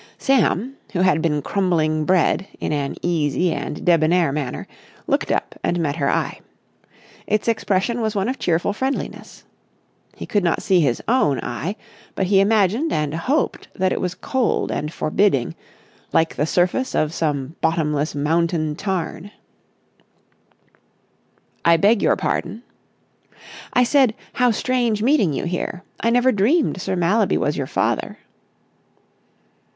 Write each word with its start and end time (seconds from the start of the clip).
Sam, 0.17 0.77
who 0.93 1.01
had 1.01 1.21
been 1.21 1.43
crumbling 1.43 2.05
bread 2.05 2.47
in 2.59 2.71
an 2.73 2.95
easy 3.03 3.51
and 3.53 3.85
debonair 3.85 4.31
manner, 4.31 4.65
looked 5.05 5.31
up 5.31 5.53
and 5.63 5.79
met 5.79 5.97
her 5.97 6.09
eye. 6.09 6.39
Its 7.27 7.47
expression 7.47 8.01
was 8.01 8.15
one 8.15 8.27
of 8.27 8.39
cheerful 8.39 8.73
friendliness. 8.73 9.43
He 10.15 10.25
could 10.25 10.43
not 10.43 10.63
see 10.63 10.79
his 10.81 11.03
own 11.07 11.39
eye, 11.43 11.75
but 12.15 12.25
he 12.25 12.39
imagined 12.39 12.91
and 12.91 13.13
hoped 13.13 13.67
that 13.75 13.91
it 13.91 14.01
was 14.01 14.15
cold 14.15 14.71
and 14.71 14.91
forbidding, 14.91 15.53
like 16.11 16.33
the 16.35 16.47
surface 16.47 16.95
of 16.95 17.13
some 17.13 17.55
bottomless 17.61 18.15
mountain 18.15 18.75
tarn. 18.75 19.29
"I 21.63 21.77
beg 21.77 22.01
your 22.01 22.15
pardon?" 22.15 22.63
"I 23.73 23.83
said, 23.83 24.15
how 24.33 24.49
strange 24.49 25.03
meeting 25.03 25.31
you 25.31 25.43
here. 25.45 25.83
I 25.99 26.09
never 26.09 26.31
dreamed 26.31 26.81
Sir 26.81 26.95
Mallaby 26.95 27.37
was 27.37 27.55
your 27.55 27.67
father." 27.67 28.17